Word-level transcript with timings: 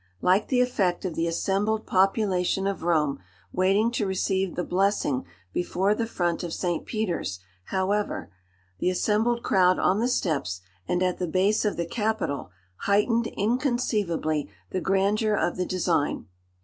Like 0.19 0.47
the 0.47 0.61
effect 0.61 1.05
of 1.05 1.13
the 1.13 1.27
assembled 1.27 1.85
population 1.85 2.65
of 2.65 2.81
Rome 2.81 3.19
waiting 3.53 3.91
to 3.91 4.07
receive 4.07 4.55
the 4.55 4.63
blessing 4.63 5.27
before 5.53 5.93
the 5.93 6.07
front 6.07 6.43
of 6.43 6.55
St. 6.55 6.87
Peter's, 6.87 7.37
however, 7.65 8.31
the 8.79 8.89
assembled 8.89 9.43
crowd 9.43 9.77
on 9.77 9.99
the 9.99 10.07
steps 10.07 10.61
and 10.87 11.03
at 11.03 11.19
the 11.19 11.27
base 11.27 11.65
of 11.65 11.77
the 11.77 11.85
Capitol, 11.85 12.49
heightened 12.77 13.27
inconceivably 13.27 14.49
the 14.71 14.81
grandeur 14.81 15.35
of 15.35 15.55
the 15.55 15.67
design. 15.67 16.25